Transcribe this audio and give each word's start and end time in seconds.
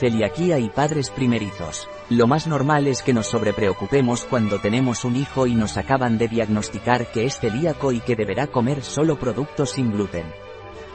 Celiaquía 0.00 0.58
y 0.58 0.70
padres 0.70 1.10
primerizos. 1.10 1.86
Lo 2.08 2.26
más 2.26 2.46
normal 2.46 2.86
es 2.86 3.02
que 3.02 3.12
nos 3.12 3.26
sobrepreocupemos 3.26 4.24
cuando 4.24 4.58
tenemos 4.58 5.04
un 5.04 5.14
hijo 5.14 5.46
y 5.46 5.54
nos 5.54 5.76
acaban 5.76 6.16
de 6.16 6.26
diagnosticar 6.26 7.08
que 7.12 7.26
es 7.26 7.38
celíaco 7.38 7.92
y 7.92 8.00
que 8.00 8.16
deberá 8.16 8.46
comer 8.46 8.82
solo 8.82 9.18
productos 9.18 9.72
sin 9.72 9.92
gluten. 9.92 10.24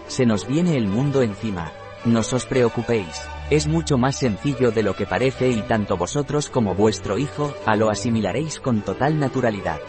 Se 0.07 0.25
nos 0.25 0.47
viene 0.47 0.75
el 0.75 0.87
mundo 0.87 1.21
encima. 1.21 1.71
No 2.03 2.21
os 2.21 2.45
preocupéis. 2.47 3.21
Es 3.51 3.67
mucho 3.67 3.99
más 3.99 4.15
sencillo 4.15 4.71
de 4.71 4.81
lo 4.81 4.95
que 4.95 5.05
parece 5.05 5.51
y 5.51 5.61
tanto 5.61 5.97
vosotros 5.97 6.49
como 6.49 6.73
vuestro 6.73 7.19
hijo, 7.19 7.53
a 7.67 7.75
lo 7.75 7.91
asimilaréis 7.91 8.59
con 8.59 8.81
total 8.81 9.19
naturalidad. 9.19 9.81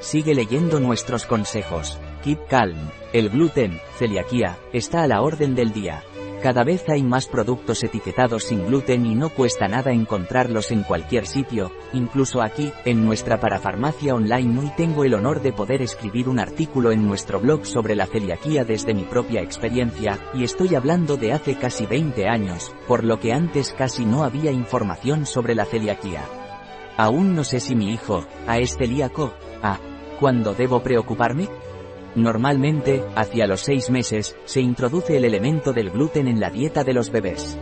Sigue 0.00 0.34
leyendo 0.34 0.78
nuestros 0.78 1.24
consejos. 1.24 1.98
Keep 2.22 2.48
calm. 2.48 2.90
El 3.14 3.30
gluten, 3.30 3.80
celiaquía, 3.98 4.58
está 4.74 5.04
a 5.04 5.06
la 5.06 5.22
orden 5.22 5.54
del 5.54 5.72
día. 5.72 6.04
Cada 6.42 6.64
vez 6.64 6.88
hay 6.88 7.04
más 7.04 7.28
productos 7.28 7.84
etiquetados 7.84 8.42
sin 8.42 8.66
gluten 8.66 9.06
y 9.06 9.14
no 9.14 9.28
cuesta 9.28 9.68
nada 9.68 9.92
encontrarlos 9.92 10.72
en 10.72 10.82
cualquier 10.82 11.24
sitio, 11.24 11.70
incluso 11.92 12.42
aquí, 12.42 12.72
en 12.84 13.04
nuestra 13.04 13.38
parafarmacia 13.38 14.12
online 14.16 14.58
hoy 14.58 14.72
tengo 14.76 15.04
el 15.04 15.14
honor 15.14 15.40
de 15.40 15.52
poder 15.52 15.82
escribir 15.82 16.28
un 16.28 16.40
artículo 16.40 16.90
en 16.90 17.06
nuestro 17.06 17.38
blog 17.38 17.64
sobre 17.64 17.94
la 17.94 18.06
celiaquía 18.06 18.64
desde 18.64 18.92
mi 18.92 19.04
propia 19.04 19.40
experiencia, 19.40 20.18
y 20.34 20.42
estoy 20.42 20.74
hablando 20.74 21.16
de 21.16 21.32
hace 21.32 21.54
casi 21.54 21.86
20 21.86 22.26
años, 22.26 22.74
por 22.88 23.04
lo 23.04 23.20
que 23.20 23.32
antes 23.32 23.72
casi 23.72 24.04
no 24.04 24.24
había 24.24 24.50
información 24.50 25.26
sobre 25.26 25.54
la 25.54 25.64
celiaquía. 25.64 26.24
Aún 26.96 27.36
no 27.36 27.44
sé 27.44 27.60
si 27.60 27.76
mi 27.76 27.92
hijo, 27.92 28.26
a 28.48 28.58
es 28.58 28.76
celíaco, 28.76 29.32
a, 29.62 29.78
¿cuándo 30.18 30.54
debo 30.54 30.82
preocuparme? 30.82 31.48
Normalmente, 32.14 33.02
hacia 33.16 33.46
los 33.46 33.62
seis 33.62 33.88
meses, 33.88 34.36
se 34.44 34.60
introduce 34.60 35.16
el 35.16 35.24
elemento 35.24 35.72
del 35.72 35.90
gluten 35.90 36.28
en 36.28 36.40
la 36.40 36.50
dieta 36.50 36.84
de 36.84 36.92
los 36.92 37.10
bebés. 37.10 37.58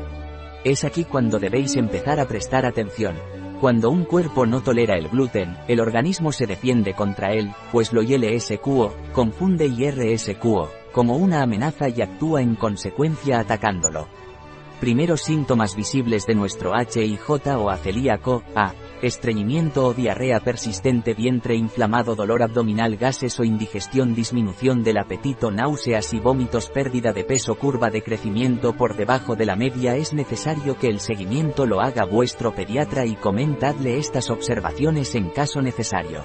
Es 0.64 0.84
aquí 0.84 1.04
cuando 1.04 1.38
debéis 1.38 1.76
empezar 1.76 2.18
a 2.18 2.26
prestar 2.26 2.66
atención. 2.66 3.16
Cuando 3.60 3.90
un 3.90 4.04
cuerpo 4.04 4.46
no 4.46 4.62
tolera 4.62 4.96
el 4.96 5.08
gluten, 5.08 5.56
el 5.68 5.80
organismo 5.80 6.32
se 6.32 6.46
defiende 6.46 6.94
contra 6.94 7.32
él, 7.32 7.52
pues 7.70 7.92
lo 7.92 8.02
ILSQO, 8.02 8.94
confunde 9.12 9.66
IRSQO, 9.66 10.70
como 10.92 11.16
una 11.16 11.42
amenaza 11.42 11.88
y 11.88 12.02
actúa 12.02 12.42
en 12.42 12.56
consecuencia 12.56 13.38
atacándolo. 13.38 14.08
Primeros 14.80 15.20
síntomas 15.20 15.76
visibles 15.76 16.26
de 16.26 16.34
nuestro 16.34 16.72
HIJ 16.74 17.56
o 17.58 17.70
acelíaco, 17.70 18.42
A, 18.56 18.72
estreñimiento 19.02 19.86
o 19.86 19.94
diarrea 19.94 20.40
persistente, 20.40 21.14
vientre 21.14 21.54
inflamado, 21.54 22.14
dolor 22.14 22.42
abdominal, 22.42 22.96
gases 22.96 23.38
o 23.40 23.44
indigestión, 23.44 24.14
disminución 24.14 24.82
del 24.82 24.98
apetito, 24.98 25.50
náuseas 25.50 26.12
y 26.12 26.20
vómitos, 26.20 26.68
pérdida 26.68 27.12
de 27.12 27.24
peso, 27.24 27.56
curva 27.56 27.90
de 27.90 28.02
crecimiento 28.02 28.74
por 28.74 28.96
debajo 28.96 29.36
de 29.36 29.46
la 29.46 29.56
media, 29.56 29.96
es 29.96 30.12
necesario 30.12 30.78
que 30.78 30.88
el 30.88 31.00
seguimiento 31.00 31.66
lo 31.66 31.80
haga 31.80 32.04
vuestro 32.04 32.54
pediatra 32.54 33.06
y 33.06 33.16
comentadle 33.16 33.98
estas 33.98 34.30
observaciones 34.30 35.14
en 35.14 35.30
caso 35.30 35.62
necesario. 35.62 36.24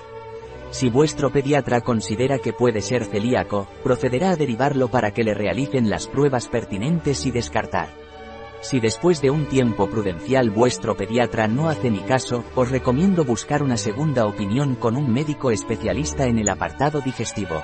Si 0.71 0.89
vuestro 0.89 1.31
pediatra 1.31 1.81
considera 1.81 2.39
que 2.39 2.51
puede 2.51 2.81
ser 2.81 3.05
celíaco, 3.05 3.67
procederá 3.83 4.31
a 4.31 4.35
derivarlo 4.35 4.89
para 4.89 5.11
que 5.11 5.23
le 5.23 5.33
realicen 5.33 5.89
las 5.89 6.07
pruebas 6.07 6.47
pertinentes 6.47 7.25
y 7.25 7.31
descartar. 7.31 8.04
Si 8.61 8.79
después 8.79 9.21
de 9.21 9.29
un 9.29 9.45
tiempo 9.45 9.89
prudencial 9.89 10.49
vuestro 10.49 10.97
pediatra 10.97 11.47
no 11.47 11.69
hace 11.69 11.91
ni 11.91 11.99
caso, 11.99 12.43
os 12.55 12.71
recomiendo 12.71 13.23
buscar 13.23 13.61
una 13.61 13.77
segunda 13.77 14.25
opinión 14.25 14.75
con 14.75 14.95
un 14.95 15.11
médico 15.11 15.51
especialista 15.51 16.25
en 16.25 16.39
el 16.39 16.49
apartado 16.49 17.01
digestivo. 17.01 17.61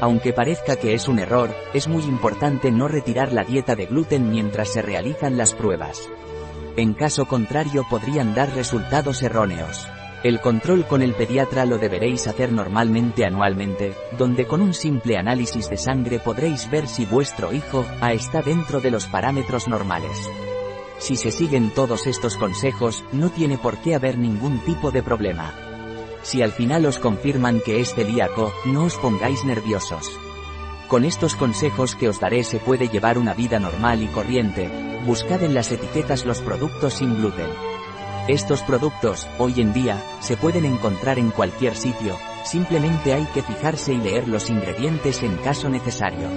Aunque 0.00 0.32
parezca 0.32 0.76
que 0.76 0.94
es 0.94 1.06
un 1.06 1.18
error, 1.18 1.54
es 1.74 1.86
muy 1.86 2.02
importante 2.04 2.72
no 2.72 2.88
retirar 2.88 3.32
la 3.32 3.44
dieta 3.44 3.76
de 3.76 3.86
gluten 3.86 4.30
mientras 4.30 4.72
se 4.72 4.82
realizan 4.82 5.36
las 5.36 5.52
pruebas. 5.52 6.08
En 6.76 6.94
caso 6.94 7.26
contrario 7.26 7.84
podrían 7.88 8.34
dar 8.34 8.52
resultados 8.54 9.22
erróneos. 9.22 9.86
El 10.22 10.40
control 10.40 10.86
con 10.86 11.02
el 11.02 11.14
pediatra 11.14 11.66
lo 11.66 11.78
deberéis 11.78 12.28
hacer 12.28 12.52
normalmente 12.52 13.24
anualmente, 13.24 13.92
donde 14.16 14.46
con 14.46 14.60
un 14.60 14.72
simple 14.72 15.16
análisis 15.16 15.68
de 15.68 15.76
sangre 15.76 16.20
podréis 16.20 16.70
ver 16.70 16.86
si 16.86 17.04
vuestro 17.04 17.52
hijo 17.52 17.84
A 18.00 18.12
está 18.12 18.40
dentro 18.40 18.80
de 18.80 18.92
los 18.92 19.06
parámetros 19.06 19.66
normales. 19.66 20.30
Si 20.98 21.16
se 21.16 21.32
siguen 21.32 21.70
todos 21.70 22.06
estos 22.06 22.36
consejos, 22.36 23.02
no 23.10 23.30
tiene 23.30 23.58
por 23.58 23.78
qué 23.78 23.96
haber 23.96 24.16
ningún 24.16 24.60
tipo 24.60 24.92
de 24.92 25.02
problema. 25.02 25.52
Si 26.22 26.40
al 26.40 26.52
final 26.52 26.86
os 26.86 27.00
confirman 27.00 27.60
que 27.60 27.80
es 27.80 27.92
celíaco, 27.92 28.52
no 28.64 28.84
os 28.84 28.94
pongáis 28.98 29.44
nerviosos. 29.44 30.08
Con 30.86 31.04
estos 31.04 31.34
consejos 31.34 31.96
que 31.96 32.08
os 32.08 32.20
daré 32.20 32.44
se 32.44 32.60
puede 32.60 32.88
llevar 32.88 33.18
una 33.18 33.34
vida 33.34 33.58
normal 33.58 34.04
y 34.04 34.06
corriente, 34.06 34.70
buscad 35.04 35.42
en 35.42 35.54
las 35.54 35.72
etiquetas 35.72 36.24
los 36.24 36.40
productos 36.40 36.94
sin 36.94 37.16
gluten. 37.16 37.71
Estos 38.28 38.62
productos, 38.62 39.26
hoy 39.38 39.60
en 39.60 39.72
día, 39.72 40.00
se 40.20 40.36
pueden 40.36 40.64
encontrar 40.64 41.18
en 41.18 41.32
cualquier 41.32 41.74
sitio, 41.74 42.16
simplemente 42.44 43.14
hay 43.14 43.24
que 43.34 43.42
fijarse 43.42 43.94
y 43.94 43.96
leer 43.96 44.28
los 44.28 44.48
ingredientes 44.48 45.24
en 45.24 45.36
caso 45.38 45.68
necesario. 45.68 46.28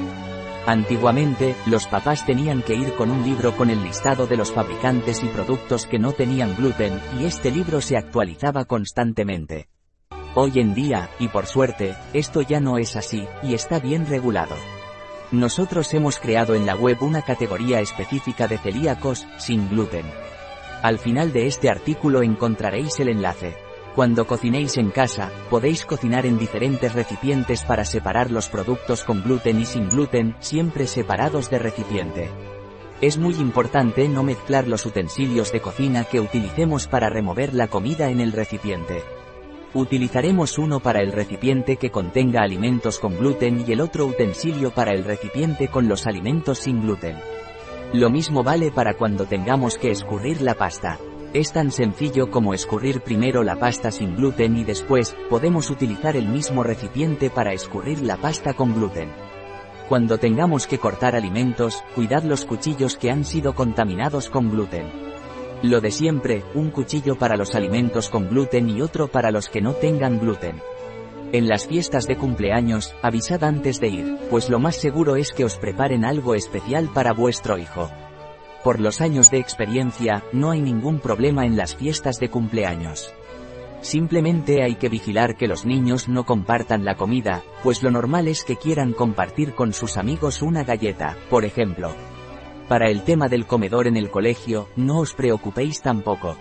Antiguamente, 0.66 1.56
los 1.68 1.86
papás 1.86 2.26
tenían 2.26 2.64
que 2.64 2.74
ir 2.74 2.96
con 2.96 3.12
un 3.12 3.24
libro 3.24 3.56
con 3.56 3.70
el 3.70 3.84
listado 3.84 4.26
de 4.26 4.36
los 4.36 4.52
fabricantes 4.52 5.24
y 5.24 5.28
productos 5.28 5.86
que 5.86 6.00
no 6.00 6.14
tenían 6.14 6.56
gluten, 6.56 7.00
y 7.20 7.26
este 7.26 7.52
libro 7.52 7.82
se 7.82 7.98
actualizaba 7.98 8.66
constantemente. 8.66 9.70
Hoy 10.34 10.54
en 10.60 10.74
día, 10.74 11.12
y 11.20 11.28
por 11.28 11.46
suerte, 11.46 11.96
esto 12.14 12.42
ya 12.42 12.60
no 12.60 12.80
es 12.80 12.96
así, 12.96 13.28
y 13.44 13.54
está 13.54 13.80
bien 13.80 14.08
regulado. 14.08 14.56
Nosotros 15.32 15.94
hemos 15.94 16.18
creado 16.18 16.56
en 16.56 16.66
la 16.66 16.76
web 16.76 16.98
una 17.02 17.22
categoría 17.22 17.80
específica 17.80 18.48
de 18.48 18.58
celíacos, 18.58 19.28
sin 19.38 19.70
gluten. 19.70 20.06
Al 20.82 21.00
final 21.00 21.34
de 21.34 21.48
este 21.48 21.70
artículo 21.70 22.22
encontraréis 22.22 23.00
el 23.00 23.10
enlace. 23.10 23.56
Cuando 23.96 24.28
cocinéis 24.28 24.78
en 24.78 24.92
casa, 24.92 25.32
podéis 25.50 25.86
cocinar 25.86 26.26
en 26.26 26.38
diferentes 26.38 26.94
recipientes 26.94 27.64
para 27.64 27.86
separar 27.86 28.30
los 28.30 28.50
productos 28.50 29.04
con 29.04 29.24
gluten 29.24 29.60
y 29.60 29.66
sin 29.66 29.90
gluten, 29.90 30.36
siempre 30.40 30.86
separados 30.86 31.50
de 31.50 31.60
recipiente. 31.60 32.30
Es 33.02 33.18
muy 33.18 33.36
importante 33.36 34.08
no 34.10 34.24
mezclar 34.24 34.68
los 34.68 34.86
utensilios 34.86 35.52
de 35.52 35.62
cocina 35.62 36.04
que 36.04 36.20
utilicemos 36.20 36.88
para 36.88 37.10
remover 37.10 37.54
la 37.54 37.68
comida 37.68 38.10
en 38.10 38.20
el 38.20 38.34
recipiente. 38.34 39.02
Utilizaremos 39.74 40.58
uno 40.58 40.80
para 40.80 41.02
el 41.02 41.12
recipiente 41.12 41.76
que 41.76 41.92
contenga 41.92 42.42
alimentos 42.42 43.00
con 43.00 43.18
gluten 43.18 43.66
y 43.68 43.72
el 43.74 43.82
otro 43.82 44.06
utensilio 44.06 44.72
para 44.72 44.92
el 44.92 45.04
recipiente 45.04 45.68
con 45.68 45.90
los 45.90 46.08
alimentos 46.08 46.60
sin 46.60 46.82
gluten. 46.82 47.18
Lo 47.94 48.10
mismo 48.10 48.44
vale 48.44 48.72
para 48.72 48.96
cuando 48.96 49.26
tengamos 49.26 49.78
que 49.78 49.92
escurrir 49.92 50.42
la 50.42 50.56
pasta. 50.56 51.00
Es 51.34 51.52
tan 51.52 51.72
sencillo 51.72 52.32
como 52.32 52.54
escurrir 52.54 53.02
primero 53.02 53.44
la 53.44 53.58
pasta 53.58 53.92
sin 53.92 54.16
gluten 54.16 54.58
y 54.58 54.64
después, 54.64 55.16
podemos 55.30 55.70
utilizar 55.70 56.16
el 56.16 56.28
mismo 56.28 56.64
recipiente 56.64 57.30
para 57.30 57.54
escurrir 57.54 58.02
la 58.02 58.18
pasta 58.18 58.54
con 58.54 58.74
gluten. 58.74 59.12
Cuando 59.90 60.18
tengamos 60.18 60.66
que 60.66 60.80
cortar 60.80 61.16
alimentos, 61.16 61.84
cuidad 61.94 62.24
los 62.24 62.46
cuchillos 62.46 62.98
que 62.98 63.12
han 63.12 63.24
sido 63.24 63.54
contaminados 63.54 64.30
con 64.30 64.50
gluten. 64.50 64.92
Lo 65.62 65.80
de 65.80 65.92
siempre, 65.92 66.44
un 66.54 66.72
cuchillo 66.72 67.18
para 67.18 67.38
los 67.38 67.56
alimentos 67.56 68.10
con 68.10 68.30
gluten 68.30 68.70
y 68.70 68.82
otro 68.82 69.08
para 69.08 69.32
los 69.32 69.48
que 69.50 69.62
no 69.62 69.74
tengan 69.74 70.20
gluten. 70.20 70.62
En 71.36 71.50
las 71.50 71.68
fiestas 71.68 72.08
de 72.08 72.16
cumpleaños, 72.16 72.96
avisad 73.02 73.44
antes 73.44 73.82
de 73.82 73.90
ir, 73.90 74.18
pues 74.30 74.50
lo 74.50 74.58
más 74.58 74.78
seguro 74.78 75.18
es 75.18 75.34
que 75.34 75.44
os 75.44 75.58
preparen 75.58 76.06
algo 76.06 76.34
especial 76.34 76.90
para 76.94 77.12
vuestro 77.12 77.58
hijo. 77.58 77.92
Por 78.64 78.80
los 78.80 79.02
años 79.02 79.32
de 79.32 79.40
experiencia, 79.40 80.24
no 80.32 80.52
hay 80.52 80.62
ningún 80.62 81.00
problema 81.02 81.46
en 81.46 81.58
las 81.58 81.76
fiestas 81.76 82.22
de 82.22 82.30
cumpleaños. 82.30 83.14
Simplemente 83.82 84.64
hay 84.64 84.76
que 84.76 84.88
vigilar 84.88 85.36
que 85.36 85.50
los 85.50 85.66
niños 85.66 86.08
no 86.08 86.26
compartan 86.26 86.86
la 86.86 86.96
comida, 86.96 87.44
pues 87.64 87.84
lo 87.84 87.92
normal 87.92 88.30
es 88.30 88.46
que 88.46 88.56
quieran 88.56 88.94
compartir 88.94 89.56
con 89.56 89.74
sus 89.74 89.98
amigos 89.98 90.42
una 90.42 90.64
galleta, 90.64 91.18
por 91.30 91.44
ejemplo. 91.44 91.94
Para 92.70 92.90
el 92.90 93.04
tema 93.04 93.28
del 93.28 93.46
comedor 93.46 93.88
en 93.88 93.98
el 93.98 94.10
colegio, 94.10 94.70
no 94.78 95.00
os 95.00 95.14
preocupéis 95.14 95.82
tampoco. 95.82 96.38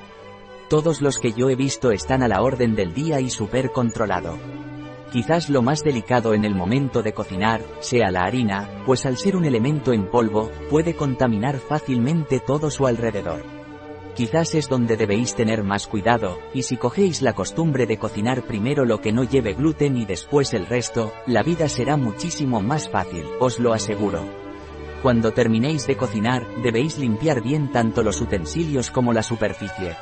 Todos 0.68 1.02
los 1.02 1.18
que 1.18 1.32
yo 1.32 1.50
he 1.50 1.56
visto 1.56 1.90
están 1.90 2.22
a 2.22 2.28
la 2.28 2.42
orden 2.42 2.76
del 2.76 2.94
día 2.94 3.18
y 3.18 3.28
súper 3.28 3.72
controlado. 3.72 4.38
Quizás 5.12 5.48
lo 5.48 5.62
más 5.62 5.82
delicado 5.82 6.34
en 6.34 6.44
el 6.44 6.54
momento 6.54 7.02
de 7.02 7.12
cocinar, 7.12 7.62
sea 7.80 8.10
la 8.10 8.22
harina, 8.22 8.68
pues 8.84 9.06
al 9.06 9.16
ser 9.16 9.36
un 9.36 9.44
elemento 9.44 9.92
en 9.92 10.10
polvo, 10.10 10.50
puede 10.70 10.94
contaminar 10.94 11.58
fácilmente 11.58 12.40
todo 12.40 12.70
su 12.70 12.86
alrededor. 12.86 13.42
Quizás 14.14 14.54
es 14.54 14.68
donde 14.68 14.96
debéis 14.96 15.34
tener 15.34 15.64
más 15.64 15.88
cuidado, 15.88 16.38
y 16.52 16.62
si 16.62 16.76
cogéis 16.76 17.20
la 17.20 17.32
costumbre 17.32 17.86
de 17.86 17.98
cocinar 17.98 18.42
primero 18.42 18.84
lo 18.84 19.00
que 19.00 19.12
no 19.12 19.24
lleve 19.24 19.54
gluten 19.54 19.96
y 19.96 20.04
después 20.04 20.54
el 20.54 20.66
resto, 20.66 21.12
la 21.26 21.42
vida 21.42 21.68
será 21.68 21.96
muchísimo 21.96 22.60
más 22.60 22.88
fácil, 22.88 23.24
os 23.40 23.58
lo 23.58 23.72
aseguro. 23.72 24.24
Cuando 25.02 25.32
terminéis 25.32 25.86
de 25.86 25.96
cocinar, 25.96 26.46
debéis 26.62 26.96
limpiar 26.96 27.42
bien 27.42 27.72
tanto 27.72 28.02
los 28.02 28.20
utensilios 28.20 28.90
como 28.90 29.12
la 29.12 29.22
superficie. 29.22 29.96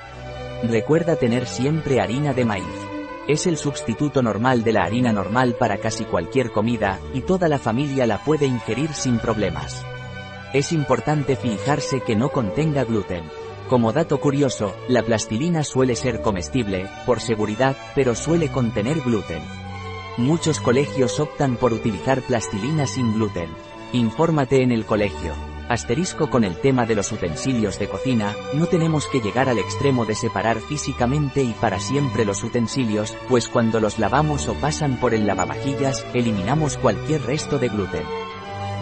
Recuerda 0.63 1.17
tener 1.17 1.47
siempre 1.47 2.01
harina 2.01 2.35
de 2.35 2.45
maíz. 2.45 2.92
Es 3.29 3.47
el 3.47 3.57
sustituto 3.57 4.21
normal 4.21 4.65
de 4.65 4.73
la 4.73 4.83
harina 4.83 5.13
normal 5.13 5.55
para 5.59 5.79
casi 5.79 6.05
cualquier 6.05 6.51
comida, 6.51 6.99
y 7.15 7.21
toda 7.21 7.49
la 7.49 7.59
familia 7.59 8.07
la 8.07 8.19
puede 8.25 8.47
ingerir 8.47 8.93
sin 8.95 9.19
problemas. 9.19 9.85
Es 10.53 10.73
importante 10.73 11.37
fijarse 11.37 12.01
que 12.01 12.17
no 12.17 12.31
contenga 12.31 12.85
gluten. 12.85 13.25
Como 13.69 13.93
dato 13.93 14.21
curioso, 14.21 14.75
la 14.89 15.03
plastilina 15.03 15.63
suele 15.63 15.95
ser 15.95 16.21
comestible, 16.21 16.89
por 17.07 17.21
seguridad, 17.21 17.77
pero 17.95 18.15
suele 18.15 18.51
contener 18.51 19.01
gluten. 19.01 19.43
Muchos 20.19 20.61
colegios 20.61 21.21
optan 21.21 21.57
por 21.57 21.73
utilizar 21.73 22.23
plastilina 22.23 22.87
sin 22.87 23.15
gluten. 23.15 23.49
Infórmate 23.93 24.63
en 24.63 24.73
el 24.73 24.85
colegio. 24.85 25.52
Asterisco 25.73 26.29
con 26.29 26.45
el 26.45 26.57
tema 26.57 26.85
de 26.85 26.95
los 26.95 27.13
utensilios 27.13 27.79
de 27.79 27.89
cocina, 27.89 28.37
no 28.53 28.67
tenemos 28.67 29.07
que 29.07 29.23
llegar 29.23 29.49
al 29.49 29.59
extremo 29.59 30.05
de 30.05 30.15
separar 30.15 30.61
físicamente 30.61 31.43
y 31.43 31.53
para 31.53 31.81
siempre 31.81 32.27
los 32.27 32.45
utensilios, 32.45 33.17
pues 33.27 33.49
cuando 33.49 33.81
los 33.81 33.99
lavamos 33.99 34.49
o 34.49 34.55
pasan 34.55 35.01
por 35.01 35.15
el 35.15 35.27
lavavajillas, 35.27 36.05
eliminamos 36.13 36.77
cualquier 36.77 37.23
resto 37.23 37.59
de 37.59 37.71
gluten. 37.71 38.05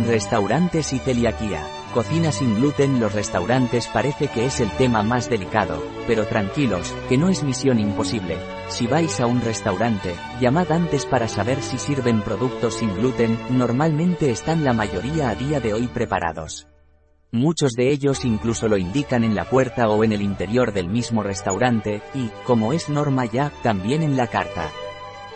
Restaurantes 0.04 0.92
y 0.92 0.98
celiaquía. 0.98 1.64
Cocina 1.94 2.32
sin 2.32 2.56
gluten 2.56 2.98
Los 2.98 3.12
restaurantes 3.12 3.86
parece 3.86 4.26
que 4.26 4.46
es 4.46 4.58
el 4.58 4.70
tema 4.72 5.04
más 5.04 5.30
delicado, 5.30 5.80
pero 6.08 6.26
tranquilos, 6.26 6.92
que 7.08 7.16
no 7.16 7.28
es 7.28 7.44
misión 7.44 7.78
imposible. 7.78 8.36
Si 8.68 8.88
vais 8.88 9.20
a 9.20 9.26
un 9.26 9.40
restaurante, 9.42 10.16
llamad 10.40 10.72
antes 10.72 11.06
para 11.06 11.28
saber 11.28 11.62
si 11.62 11.78
sirven 11.78 12.22
productos 12.22 12.74
sin 12.74 12.92
gluten, 12.96 13.38
normalmente 13.50 14.32
están 14.32 14.64
la 14.64 14.72
mayoría 14.72 15.28
a 15.28 15.36
día 15.36 15.60
de 15.60 15.72
hoy 15.72 15.86
preparados. 15.86 16.69
Muchos 17.32 17.74
de 17.74 17.90
ellos 17.90 18.24
incluso 18.24 18.66
lo 18.66 18.76
indican 18.76 19.22
en 19.22 19.36
la 19.36 19.44
puerta 19.44 19.88
o 19.88 20.02
en 20.02 20.12
el 20.12 20.20
interior 20.20 20.72
del 20.72 20.88
mismo 20.88 21.22
restaurante, 21.22 22.02
y, 22.12 22.28
como 22.44 22.72
es 22.72 22.88
norma 22.88 23.24
ya, 23.24 23.52
también 23.62 24.02
en 24.02 24.16
la 24.16 24.26
carta. 24.26 24.68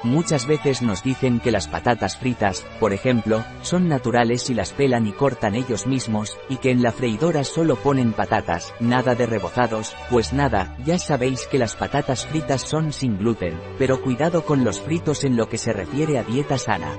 Muchas 0.02 0.46
veces 0.46 0.82
nos 0.82 1.04
dicen 1.04 1.38
que 1.38 1.52
las 1.52 1.68
patatas 1.68 2.18
fritas, 2.18 2.66
por 2.80 2.92
ejemplo, 2.92 3.44
son 3.62 3.88
naturales 3.88 4.50
y 4.50 4.54
las 4.54 4.72
pelan 4.72 5.06
y 5.06 5.12
cortan 5.12 5.54
ellos 5.54 5.86
mismos, 5.86 6.36
y 6.48 6.56
que 6.56 6.72
en 6.72 6.82
la 6.82 6.90
freidora 6.90 7.44
solo 7.44 7.76
ponen 7.76 8.12
patatas, 8.12 8.74
nada 8.80 9.14
de 9.14 9.26
rebozados, 9.26 9.94
pues 10.10 10.32
nada, 10.32 10.76
ya 10.84 10.98
sabéis 10.98 11.46
que 11.46 11.58
las 11.58 11.76
patatas 11.76 12.26
fritas 12.26 12.60
son 12.60 12.92
sin 12.92 13.16
gluten, 13.18 13.58
pero 13.78 14.02
cuidado 14.02 14.44
con 14.44 14.64
los 14.64 14.80
fritos 14.80 15.22
en 15.22 15.36
lo 15.36 15.48
que 15.48 15.58
se 15.58 15.72
refiere 15.72 16.18
a 16.18 16.24
dieta 16.24 16.58
sana. 16.58 16.98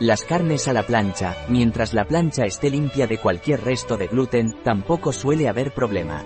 Las 0.00 0.22
carnes 0.22 0.68
a 0.68 0.72
la 0.72 0.84
plancha, 0.84 1.34
mientras 1.48 1.92
la 1.92 2.04
plancha 2.04 2.44
esté 2.44 2.70
limpia 2.70 3.08
de 3.08 3.18
cualquier 3.18 3.64
resto 3.64 3.96
de 3.96 4.06
gluten, 4.06 4.54
tampoco 4.62 5.12
suele 5.12 5.48
haber 5.48 5.74
problema. 5.74 6.24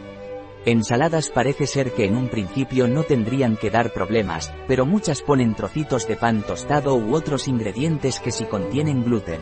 Ensaladas 0.66 1.30
parece 1.30 1.66
ser 1.66 1.92
que 1.92 2.04
en 2.04 2.14
un 2.14 2.28
principio 2.28 2.86
no 2.86 3.02
tendrían 3.02 3.56
que 3.56 3.70
dar 3.70 3.94
problemas, 3.94 4.52
pero 4.68 4.84
muchas 4.84 5.22
ponen 5.22 5.54
trocitos 5.54 6.06
de 6.06 6.16
pan 6.16 6.42
tostado 6.42 6.96
u 6.96 7.14
otros 7.14 7.48
ingredientes 7.48 8.20
que 8.20 8.30
sí 8.30 8.44
contienen 8.44 9.04
gluten. 9.04 9.40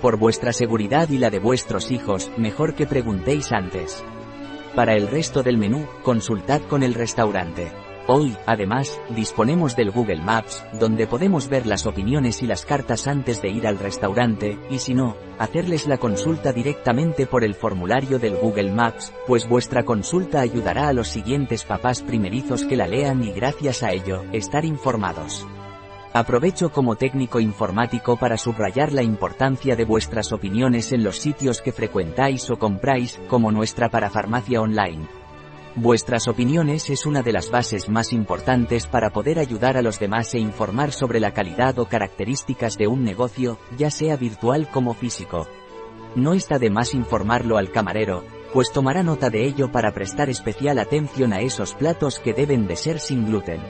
Por 0.00 0.16
vuestra 0.16 0.54
seguridad 0.54 1.10
y 1.10 1.18
la 1.18 1.28
de 1.28 1.38
vuestros 1.38 1.90
hijos, 1.90 2.30
mejor 2.38 2.74
que 2.74 2.86
preguntéis 2.86 3.52
antes. 3.52 4.02
Para 4.74 4.94
el 4.94 5.08
resto 5.08 5.42
del 5.42 5.58
menú, 5.58 5.86
consultad 6.02 6.62
con 6.62 6.82
el 6.82 6.94
restaurante. 6.94 7.70
Hoy, 8.08 8.36
además, 8.46 9.00
disponemos 9.10 9.76
del 9.76 9.92
Google 9.92 10.20
Maps, 10.22 10.64
donde 10.80 11.06
podemos 11.06 11.48
ver 11.48 11.66
las 11.66 11.86
opiniones 11.86 12.42
y 12.42 12.46
las 12.46 12.64
cartas 12.64 13.06
antes 13.06 13.40
de 13.40 13.50
ir 13.50 13.64
al 13.64 13.78
restaurante, 13.78 14.58
y 14.70 14.80
si 14.80 14.92
no, 14.92 15.16
hacerles 15.38 15.86
la 15.86 15.98
consulta 15.98 16.52
directamente 16.52 17.26
por 17.26 17.44
el 17.44 17.54
formulario 17.54 18.18
del 18.18 18.36
Google 18.36 18.72
Maps, 18.72 19.12
pues 19.28 19.48
vuestra 19.48 19.84
consulta 19.84 20.40
ayudará 20.40 20.88
a 20.88 20.92
los 20.92 21.08
siguientes 21.08 21.64
papás 21.64 22.02
primerizos 22.02 22.64
que 22.64 22.76
la 22.76 22.88
lean 22.88 23.22
y 23.22 23.30
gracias 23.30 23.84
a 23.84 23.92
ello, 23.92 24.24
estar 24.32 24.64
informados. 24.64 25.46
Aprovecho 26.12 26.72
como 26.72 26.96
técnico 26.96 27.38
informático 27.38 28.16
para 28.16 28.36
subrayar 28.36 28.92
la 28.92 29.04
importancia 29.04 29.76
de 29.76 29.84
vuestras 29.84 30.32
opiniones 30.32 30.92
en 30.92 31.04
los 31.04 31.18
sitios 31.18 31.62
que 31.62 31.72
frecuentáis 31.72 32.50
o 32.50 32.58
compráis, 32.58 33.20
como 33.28 33.52
nuestra 33.52 33.88
parafarmacia 33.88 34.60
online. 34.60 35.21
Vuestras 35.74 36.28
opiniones 36.28 36.90
es 36.90 37.06
una 37.06 37.22
de 37.22 37.32
las 37.32 37.50
bases 37.50 37.88
más 37.88 38.12
importantes 38.12 38.86
para 38.86 39.08
poder 39.08 39.38
ayudar 39.38 39.78
a 39.78 39.82
los 39.82 39.98
demás 39.98 40.34
e 40.34 40.38
informar 40.38 40.92
sobre 40.92 41.18
la 41.18 41.32
calidad 41.32 41.78
o 41.78 41.86
características 41.86 42.76
de 42.76 42.88
un 42.88 43.04
negocio, 43.04 43.58
ya 43.78 43.90
sea 43.90 44.16
virtual 44.16 44.68
como 44.70 44.92
físico. 44.92 45.48
No 46.14 46.34
está 46.34 46.58
de 46.58 46.68
más 46.68 46.92
informarlo 46.92 47.56
al 47.56 47.70
camarero, 47.70 48.22
pues 48.52 48.70
tomará 48.70 49.02
nota 49.02 49.30
de 49.30 49.46
ello 49.46 49.72
para 49.72 49.92
prestar 49.92 50.28
especial 50.28 50.78
atención 50.78 51.32
a 51.32 51.40
esos 51.40 51.72
platos 51.72 52.18
que 52.18 52.34
deben 52.34 52.66
de 52.66 52.76
ser 52.76 53.00
sin 53.00 53.24
gluten. 53.24 53.62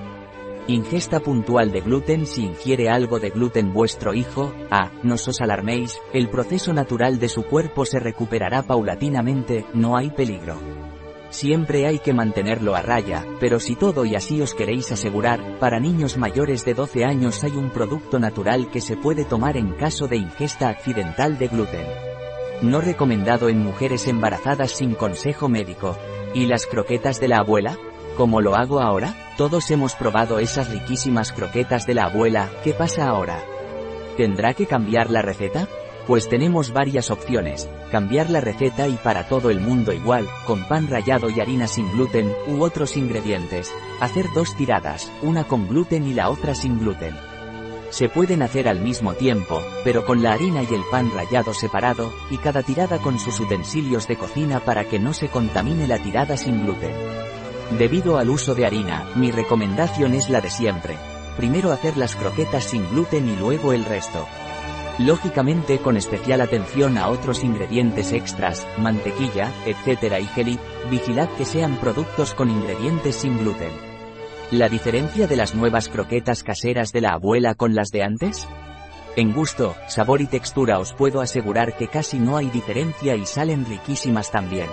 Ingesta 0.67 1.21
puntual 1.21 1.71
de 1.71 1.83
gluten 1.83 2.27
si 2.27 2.45
ingiere 2.45 2.89
algo 2.89 3.21
de 3.21 3.31
gluten 3.31 3.73
vuestro 3.73 4.13
hijo, 4.13 4.53
ah, 4.73 4.91
no 5.05 5.15
os 5.15 5.41
alarméis, 5.41 6.01
el 6.13 6.29
proceso 6.29 6.73
natural 6.73 7.21
de 7.21 7.29
su 7.29 7.45
cuerpo 7.45 7.85
se 7.85 8.01
recuperará 8.01 8.65
paulatinamente, 8.65 9.67
no 9.73 9.97
hay 9.97 10.11
peligro. 10.11 10.81
Siempre 11.32 11.87
hay 11.87 11.99
que 11.99 12.12
mantenerlo 12.12 12.75
a 12.75 12.82
raya, 12.82 13.25
pero 13.40 13.58
si 13.58 13.75
todo 13.75 14.05
y 14.05 14.14
así 14.14 14.43
os 14.43 14.52
queréis 14.52 14.93
asegurar, 14.93 15.58
para 15.58 15.81
niños 15.81 16.19
mayores 16.19 16.67
de 16.67 16.75
12 16.75 17.06
años 17.06 17.43
hay 17.43 17.52
un 17.52 17.70
producto 17.70 18.19
natural 18.19 18.70
que 18.70 18.82
se 18.82 18.99
puede 18.99 19.25
tomar 19.25 19.56
en 19.56 19.73
caso 19.73 20.06
de 20.08 20.19
ingesta 20.19 20.69
accidental 20.69 21.38
de 21.38 21.49
gluten. 21.49 21.87
No 22.61 22.82
recomendado 22.82 23.49
en 23.49 23.61
mujeres 23.61 24.06
embarazadas 24.08 24.73
sin 24.73 24.94
consejo 24.94 25.49
médico. 25.49 25.96
¿Y 26.34 26.44
las 26.44 26.67
croquetas 26.67 27.19
de 27.19 27.29
la 27.29 27.38
abuela? 27.38 27.79
¿Cómo 28.19 28.43
lo 28.43 28.55
hago 28.55 28.82
ahora? 28.82 29.14
Todos 29.38 29.70
hemos 29.70 29.94
probado 29.94 30.38
esas 30.38 30.70
riquísimas 30.70 31.32
croquetas 31.32 31.87
de 31.87 31.94
la 31.94 32.05
abuela, 32.05 32.50
¿qué 32.62 32.75
pasa 32.75 33.08
ahora? 33.08 33.43
¿Tendrá 34.19 34.52
que 34.52 34.67
cambiar 34.67 35.11
la 35.11 35.23
receta? 35.23 35.67
Pues 36.07 36.29
tenemos 36.29 36.73
varias 36.73 37.11
opciones, 37.13 37.69
cambiar 37.93 38.29
la 38.29 38.41
receta 38.41 38.89
y 38.89 38.95
para 38.97 39.29
todo 39.29 39.51
el 39.51 39.61
mundo 39.61 39.93
igual, 39.93 40.27
con 40.47 40.67
pan 40.67 40.89
rallado 40.89 41.31
y 41.31 41.41
harina 41.41 41.69
sin 41.69 41.91
gluten, 41.93 42.33
u 42.49 42.63
otros 42.63 42.97
ingredientes, 42.97 43.73
hacer 44.01 44.27
dos 44.35 44.57
tiradas, 44.57 45.13
una 45.23 45.45
con 45.45 45.69
gluten 45.69 46.05
y 46.07 46.15
la 46.15 46.29
otra 46.29 46.57
sin 46.57 46.81
gluten. 46.81 47.15
Se 47.91 48.09
pueden 48.09 48.43
hacer 48.43 48.69
al 48.69 48.81
mismo 48.81 49.13
tiempo, 49.13 49.63
pero 49.85 50.05
con 50.05 50.23
la 50.23 50.33
harina 50.33 50.63
y 50.63 50.75
el 50.75 50.83
pan 50.91 51.13
rallado 51.15 51.55
separado, 51.55 52.13
y 52.31 52.39
cada 52.39 52.63
tirada 52.63 52.99
con 52.99 53.19
sus 53.19 53.39
utensilios 53.39 54.09
de 54.09 54.17
cocina 54.17 54.61
para 54.61 54.85
que 54.85 54.99
no 54.99 55.13
se 55.13 55.29
contamine 55.29 55.87
la 55.87 55.99
tirada 55.99 56.37
sin 56.37 56.65
gluten. 56.65 56.95
Debido 57.79 58.19
al 58.19 58.29
uso 58.29 58.55
de 58.55 58.67
harina, 58.67 59.07
mi 59.15 59.31
recomendación 59.31 60.15
es 60.15 60.31
la 60.31 60.41
de 60.41 60.51
siempre. 60.51 60.97
Primero 61.37 61.71
hacer 61.71 61.97
las 61.97 62.17
croquetas 62.17 62.65
sin 62.65 62.89
gluten 62.91 63.29
y 63.29 63.37
luego 63.37 63.73
el 63.73 63.85
resto. 63.85 64.27
Lógicamente 64.99 65.79
con 65.79 65.97
especial 65.97 66.43
atención 66.43 66.99
a 66.99 67.09
otros 67.09 67.43
ingredientes 67.43 68.12
extras, 68.12 68.67
mantequilla, 68.79 69.50
etc. 69.65 70.21
y 70.21 70.27
geli, 70.27 70.58
vigilad 70.91 71.29
que 71.31 71.46
sean 71.46 71.77
productos 71.77 72.34
con 72.34 72.51
ingredientes 72.51 73.17
sin 73.17 73.39
gluten. 73.39 73.72
¿La 74.51 74.69
diferencia 74.69 75.27
de 75.27 75.37
las 75.37 75.55
nuevas 75.55 75.89
croquetas 75.89 76.43
caseras 76.43 76.93
de 76.93 77.01
la 77.01 77.15
abuela 77.15 77.55
con 77.55 77.75
las 77.75 77.89
de 77.89 78.03
antes? 78.03 78.46
En 79.17 79.32
gusto, 79.32 79.75
sabor 79.89 80.20
y 80.20 80.27
textura 80.27 80.79
os 80.79 80.93
puedo 80.93 81.22
asegurar 81.22 81.75
que 81.77 81.89
casi 81.89 82.19
no 82.19 82.37
hay 82.37 82.51
diferencia 82.51 83.17
y 83.17 83.25
salen 83.25 83.65
riquísimas 83.65 84.31
también. 84.31 84.69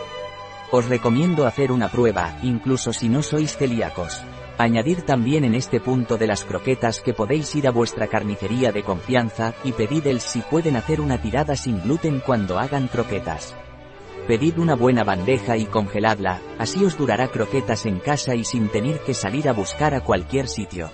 Os 0.72 0.86
recomiendo 0.88 1.48
hacer 1.48 1.72
una 1.72 1.88
prueba, 1.88 2.38
incluso 2.44 2.92
si 2.92 3.08
no 3.08 3.24
sois 3.24 3.56
celíacos. 3.56 4.22
Añadir 4.60 5.04
también 5.04 5.46
en 5.46 5.56
este 5.56 5.80
punto 5.80 6.18
de 6.18 6.28
las 6.28 6.44
croquetas 6.44 7.00
que 7.00 7.14
podéis 7.14 7.56
ir 7.56 7.66
a 7.66 7.72
vuestra 7.72 8.08
carnicería 8.08 8.74
de 8.74 8.84
confianza, 8.84 9.54
y 9.64 9.72
pedid 9.72 10.06
el 10.06 10.20
si 10.20 10.42
pueden 10.42 10.76
hacer 10.76 11.00
una 11.00 11.22
tirada 11.22 11.56
sin 11.56 11.82
gluten 11.82 12.20
cuando 12.20 12.60
hagan 12.60 12.90
croquetas. 12.90 13.56
Pedid 14.28 14.58
una 14.58 14.76
buena 14.76 15.06
bandeja 15.06 15.56
y 15.56 15.64
congeladla, 15.64 16.42
así 16.58 16.84
os 16.84 16.98
durará 16.98 17.30
croquetas 17.30 17.86
en 17.86 18.00
casa 18.00 18.36
y 18.36 18.44
sin 18.44 18.68
tener 18.68 19.00
que 19.00 19.14
salir 19.14 19.48
a 19.48 19.54
buscar 19.54 19.96
a 19.96 20.02
cualquier 20.02 20.50
sitio. 20.50 20.90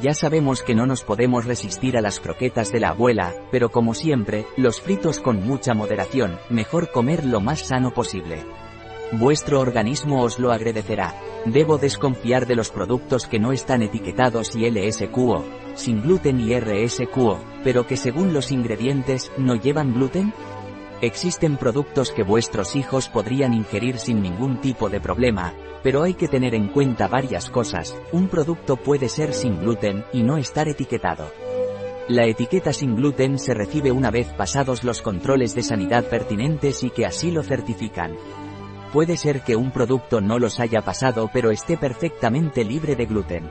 Ya 0.00 0.14
sabemos 0.14 0.62
que 0.62 0.76
no 0.76 0.86
nos 0.86 1.02
podemos 1.02 1.46
resistir 1.46 1.96
a 1.96 2.00
las 2.00 2.20
croquetas 2.20 2.70
de 2.70 2.78
la 2.78 2.90
abuela, 2.90 3.34
pero 3.50 3.72
como 3.72 3.94
siempre, 3.94 4.46
los 4.56 4.80
fritos 4.80 5.18
con 5.18 5.44
mucha 5.44 5.74
moderación, 5.74 6.38
mejor 6.48 6.92
comer 6.92 7.24
lo 7.24 7.40
más 7.40 7.58
sano 7.58 7.92
posible. 7.92 8.44
Vuestro 9.18 9.60
organismo 9.60 10.22
os 10.22 10.40
lo 10.40 10.50
agradecerá. 10.50 11.14
Debo 11.46 11.78
desconfiar 11.78 12.46
de 12.46 12.56
los 12.56 12.70
productos 12.70 13.26
que 13.26 13.38
no 13.38 13.52
están 13.52 13.82
etiquetados 13.82 14.56
y 14.56 14.68
LSQO, 14.68 15.44
sin 15.76 16.02
gluten 16.02 16.40
y 16.40 16.58
RSQO, 16.58 17.38
pero 17.62 17.86
que 17.86 17.96
según 17.96 18.32
los 18.32 18.50
ingredientes, 18.50 19.30
no 19.38 19.54
llevan 19.54 19.94
gluten? 19.94 20.32
Existen 21.00 21.58
productos 21.58 22.10
que 22.10 22.24
vuestros 22.24 22.74
hijos 22.74 23.08
podrían 23.08 23.54
ingerir 23.54 23.98
sin 23.98 24.20
ningún 24.20 24.60
tipo 24.60 24.88
de 24.88 25.00
problema, 25.00 25.54
pero 25.84 26.02
hay 26.02 26.14
que 26.14 26.26
tener 26.26 26.52
en 26.52 26.68
cuenta 26.68 27.06
varias 27.06 27.50
cosas. 27.50 27.96
Un 28.10 28.26
producto 28.26 28.76
puede 28.76 29.08
ser 29.08 29.32
sin 29.32 29.60
gluten 29.60 30.04
y 30.12 30.24
no 30.24 30.38
estar 30.38 30.66
etiquetado. 30.66 31.30
La 32.08 32.26
etiqueta 32.26 32.72
sin 32.72 32.96
gluten 32.96 33.38
se 33.38 33.54
recibe 33.54 33.92
una 33.92 34.10
vez 34.10 34.26
pasados 34.32 34.82
los 34.82 35.02
controles 35.02 35.54
de 35.54 35.62
sanidad 35.62 36.04
pertinentes 36.04 36.82
y 36.82 36.90
que 36.90 37.06
así 37.06 37.30
lo 37.30 37.44
certifican. 37.44 38.16
Puede 38.94 39.16
ser 39.16 39.40
que 39.40 39.56
un 39.56 39.72
producto 39.72 40.20
no 40.20 40.38
los 40.38 40.60
haya 40.60 40.80
pasado 40.80 41.28
pero 41.32 41.50
esté 41.50 41.76
perfectamente 41.76 42.62
libre 42.64 42.94
de 42.94 43.06
gluten. 43.06 43.50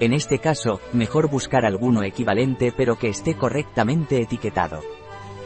En 0.00 0.12
este 0.12 0.40
caso, 0.40 0.80
mejor 0.92 1.30
buscar 1.30 1.64
alguno 1.64 2.02
equivalente 2.02 2.74
pero 2.76 2.98
que 2.98 3.08
esté 3.08 3.36
correctamente 3.36 4.20
etiquetado. 4.20 4.80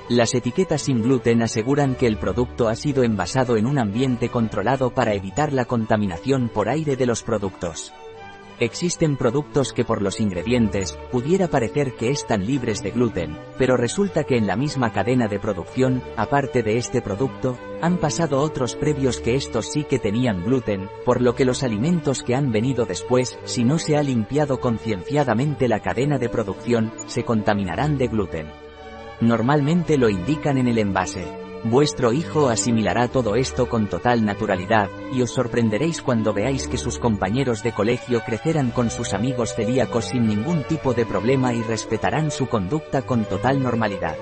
Las 0.09 0.35
etiquetas 0.35 0.81
sin 0.81 1.03
gluten 1.03 1.43
aseguran 1.43 1.95
que 1.95 2.07
el 2.07 2.17
producto 2.17 2.69
ha 2.69 2.75
sido 2.75 3.03
envasado 3.03 3.59
en 3.59 3.67
un 3.67 3.79
ambiente 3.79 4.31
controlado 4.31 4.95
para 4.95 5.13
evitar 5.13 5.53
la 5.53 5.67
contaminación 5.67 6.49
por 6.49 6.71
aire 6.71 6.97
de 6.97 7.05
los 7.05 7.23
productos. 7.23 7.93
Existen 8.61 9.17
productos 9.17 9.73
que 9.73 9.85
por 9.85 10.03
los 10.03 10.19
ingredientes, 10.19 10.99
pudiera 11.13 11.47
parecer 11.47 11.95
que 11.95 12.11
están 12.11 12.45
libres 12.45 12.83
de 12.83 12.91
gluten, 12.91 13.39
pero 13.57 13.77
resulta 13.77 14.25
que 14.25 14.37
en 14.37 14.49
la 14.49 14.57
misma 14.57 14.93
cadena 14.93 15.29
de 15.29 15.39
producción, 15.39 16.03
aparte 16.17 16.65
de 16.65 16.77
este 16.77 17.01
producto, 17.01 17.57
han 17.81 17.99
pasado 17.99 18.41
otros 18.41 18.75
previos 18.75 19.21
que 19.21 19.37
estos 19.37 19.71
sí 19.71 19.85
que 19.85 20.01
tenían 20.01 20.45
gluten, 20.45 20.91
por 21.05 21.23
lo 21.23 21.37
que 21.37 21.45
los 21.45 21.63
alimentos 21.63 22.25
que 22.25 22.35
han 22.35 22.51
venido 22.51 22.85
después, 22.85 23.39
si 23.45 23.63
no 23.63 23.79
se 23.79 23.97
ha 23.97 24.03
limpiado 24.03 24.59
concienciadamente 24.59 25.69
la 25.69 25.79
cadena 25.79 26.19
de 26.19 26.29
producción, 26.29 26.93
se 27.07 27.25
contaminarán 27.25 27.97
de 27.97 28.09
gluten. 28.09 28.49
Normalmente 29.21 29.99
lo 29.99 30.09
indican 30.09 30.59
en 30.59 30.67
el 30.67 30.79
envase. 30.79 31.48
Vuestro 31.65 32.13
hijo 32.13 32.49
asimilará 32.49 33.09
todo 33.09 33.35
esto 33.35 33.69
con 33.69 33.89
total 33.89 34.25
naturalidad, 34.25 34.89
y 35.13 35.23
os 35.23 35.33
sorprenderéis 35.33 36.01
cuando 36.01 36.33
veáis 36.33 36.69
que 36.69 36.77
sus 36.77 36.99
compañeros 36.99 37.65
de 37.65 37.73
colegio 37.73 38.23
crecerán 38.25 38.71
con 38.71 38.91
sus 38.91 39.13
amigos 39.13 39.55
celíacos 39.55 40.07
sin 40.07 40.29
ningún 40.29 40.63
tipo 40.63 40.95
de 40.95 41.05
problema 41.05 41.53
y 41.53 41.63
respetarán 41.63 42.31
su 42.31 42.49
conducta 42.49 43.03
con 43.03 43.25
total 43.25 43.61
normalidad. 43.61 44.17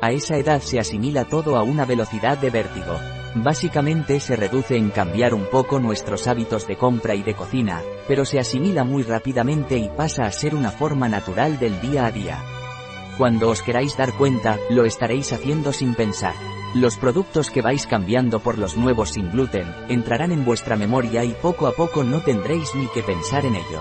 A 0.00 0.12
esa 0.12 0.36
edad 0.36 0.60
se 0.60 0.78
asimila 0.78 1.24
todo 1.24 1.56
a 1.56 1.62
una 1.64 1.84
velocidad 1.84 2.38
de 2.38 2.50
vértigo. 2.50 2.94
Básicamente 3.34 4.18
se 4.20 4.36
reduce 4.36 4.76
en 4.76 4.90
cambiar 4.90 5.34
un 5.34 5.46
poco 5.46 5.80
nuestros 5.80 6.26
hábitos 6.28 6.66
de 6.68 6.76
compra 6.76 7.14
y 7.16 7.22
de 7.22 7.34
cocina, 7.34 7.82
pero 8.06 8.24
se 8.24 8.38
asimila 8.38 8.84
muy 8.84 9.02
rápidamente 9.02 9.76
y 9.76 9.88
pasa 9.88 10.22
a 10.22 10.32
ser 10.32 10.54
una 10.54 10.70
forma 10.70 11.08
natural 11.08 11.58
del 11.58 11.80
día 11.80 12.06
a 12.06 12.12
día. 12.12 12.38
Cuando 13.18 13.50
os 13.50 13.60
queráis 13.60 13.96
dar 13.96 14.14
cuenta, 14.14 14.56
lo 14.70 14.84
estaréis 14.84 15.32
haciendo 15.32 15.72
sin 15.72 15.94
pensar. 15.94 16.34
Los 16.74 16.98
productos 16.98 17.50
que 17.50 17.62
vais 17.62 17.84
cambiando 17.84 18.38
por 18.38 18.56
los 18.56 18.76
nuevos 18.76 19.10
sin 19.10 19.28
gluten, 19.32 19.66
entrarán 19.88 20.30
en 20.30 20.44
vuestra 20.44 20.76
memoria 20.76 21.24
y 21.24 21.32
poco 21.32 21.66
a 21.66 21.72
poco 21.72 22.04
no 22.04 22.20
tendréis 22.20 22.76
ni 22.76 22.86
que 22.86 23.02
pensar 23.02 23.44
en 23.44 23.56
ello. 23.56 23.80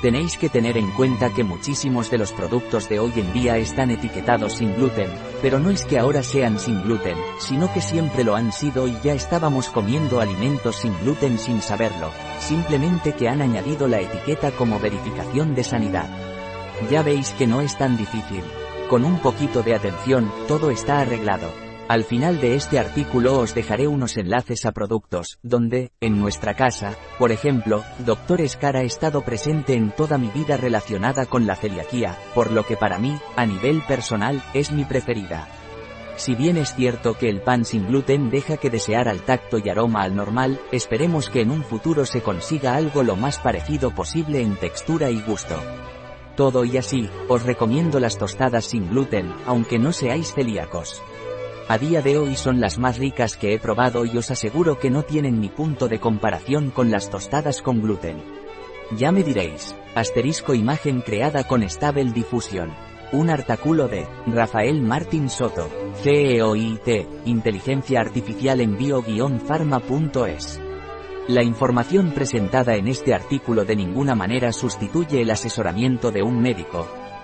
Tenéis 0.00 0.38
que 0.38 0.48
tener 0.48 0.76
en 0.76 0.92
cuenta 0.92 1.30
que 1.30 1.42
muchísimos 1.42 2.12
de 2.12 2.18
los 2.18 2.32
productos 2.32 2.88
de 2.88 3.00
hoy 3.00 3.12
en 3.16 3.32
día 3.32 3.56
están 3.56 3.90
etiquetados 3.90 4.52
sin 4.52 4.76
gluten, 4.76 5.10
pero 5.42 5.58
no 5.58 5.70
es 5.70 5.84
que 5.86 5.98
ahora 5.98 6.22
sean 6.22 6.60
sin 6.60 6.82
gluten, 6.84 7.16
sino 7.40 7.72
que 7.72 7.80
siempre 7.80 8.22
lo 8.22 8.36
han 8.36 8.52
sido 8.52 8.86
y 8.86 8.96
ya 9.02 9.14
estábamos 9.14 9.68
comiendo 9.68 10.20
alimentos 10.20 10.76
sin 10.76 10.96
gluten 11.00 11.36
sin 11.36 11.62
saberlo, 11.62 12.12
simplemente 12.38 13.14
que 13.14 13.28
han 13.28 13.42
añadido 13.42 13.88
la 13.88 14.00
etiqueta 14.00 14.52
como 14.52 14.78
verificación 14.78 15.56
de 15.56 15.64
sanidad. 15.64 16.08
Ya 16.90 17.02
veis 17.02 17.30
que 17.30 17.48
no 17.48 17.60
es 17.60 17.76
tan 17.76 17.96
difícil. 17.96 18.44
Con 18.88 19.04
un 19.04 19.18
poquito 19.18 19.64
de 19.64 19.74
atención, 19.74 20.30
todo 20.46 20.70
está 20.70 21.00
arreglado. 21.00 21.63
Al 21.86 22.04
final 22.04 22.40
de 22.40 22.54
este 22.54 22.78
artículo 22.78 23.38
os 23.38 23.54
dejaré 23.54 23.86
unos 23.86 24.16
enlaces 24.16 24.64
a 24.64 24.72
productos, 24.72 25.38
donde, 25.42 25.92
en 26.00 26.18
nuestra 26.18 26.54
casa, 26.54 26.96
por 27.18 27.30
ejemplo, 27.30 27.84
Dr. 27.98 28.40
Escar 28.40 28.78
ha 28.78 28.82
estado 28.82 29.20
presente 29.20 29.74
en 29.74 29.90
toda 29.90 30.16
mi 30.16 30.28
vida 30.28 30.56
relacionada 30.56 31.26
con 31.26 31.46
la 31.46 31.56
celiaquía, 31.56 32.16
por 32.34 32.50
lo 32.50 32.64
que 32.64 32.78
para 32.78 32.98
mí, 32.98 33.18
a 33.36 33.44
nivel 33.44 33.82
personal, 33.82 34.42
es 34.54 34.72
mi 34.72 34.86
preferida. 34.86 35.46
Si 36.16 36.34
bien 36.34 36.56
es 36.56 36.74
cierto 36.74 37.18
que 37.18 37.28
el 37.28 37.42
pan 37.42 37.66
sin 37.66 37.86
gluten 37.86 38.30
deja 38.30 38.56
que 38.56 38.70
desear 38.70 39.06
al 39.06 39.20
tacto 39.20 39.58
y 39.58 39.68
aroma 39.68 40.04
al 40.04 40.16
normal, 40.16 40.58
esperemos 40.72 41.28
que 41.28 41.42
en 41.42 41.50
un 41.50 41.64
futuro 41.64 42.06
se 42.06 42.22
consiga 42.22 42.76
algo 42.76 43.02
lo 43.02 43.14
más 43.14 43.38
parecido 43.38 43.90
posible 43.90 44.40
en 44.40 44.56
textura 44.56 45.10
y 45.10 45.20
gusto. 45.20 45.56
Todo 46.34 46.64
y 46.64 46.78
así, 46.78 47.10
os 47.28 47.42
recomiendo 47.42 48.00
las 48.00 48.16
tostadas 48.16 48.64
sin 48.64 48.88
gluten, 48.88 49.34
aunque 49.44 49.78
no 49.78 49.92
seáis 49.92 50.32
celíacos. 50.32 51.02
A 51.66 51.78
día 51.78 52.02
de 52.02 52.18
hoy 52.18 52.36
son 52.36 52.60
las 52.60 52.78
más 52.78 52.98
ricas 52.98 53.38
que 53.38 53.54
he 53.54 53.58
probado 53.58 54.04
y 54.04 54.18
os 54.18 54.30
aseguro 54.30 54.78
que 54.78 54.90
no 54.90 55.02
tienen 55.02 55.40
ni 55.40 55.48
punto 55.48 55.88
de 55.88 55.98
comparación 55.98 56.70
con 56.70 56.90
las 56.90 57.08
tostadas 57.08 57.62
con 57.62 57.80
gluten. 57.80 58.22
Ya 58.98 59.12
me 59.12 59.22
diréis, 59.22 59.74
asterisco 59.94 60.52
imagen 60.52 61.00
creada 61.00 61.44
con 61.44 61.62
Stable 61.62 62.12
Diffusion. 62.12 62.70
Un 63.12 63.30
artículo 63.30 63.88
de 63.88 64.06
Rafael 64.26 64.82
Martín 64.82 65.30
Soto, 65.30 65.70
CEOIT, 66.02 67.06
Inteligencia 67.24 68.00
Artificial 68.00 68.60
en 68.60 68.76
bio-pharma.es. 68.76 70.60
La 71.28 71.42
información 71.42 72.10
presentada 72.10 72.74
en 72.76 72.88
este 72.88 73.14
artículo 73.14 73.64
de 73.64 73.76
ninguna 73.76 74.14
manera 74.14 74.52
sustituye 74.52 75.22
el 75.22 75.30
asesoramiento 75.30 76.10
de 76.10 76.22
un 76.22 76.42
médico, 76.42 76.86